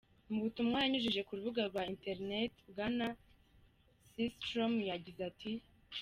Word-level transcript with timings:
Mu 0.29 0.37
butumwa 0.43 0.77
yanyujije 0.83 1.21
ku 1.27 1.37
rubuga 1.37 1.61
rwa 1.69 1.81
interineti, 1.93 2.59
Bwana 2.71 3.07
Systrom 4.09 4.73
yagize 4.89 5.21
ati:. 5.31 5.51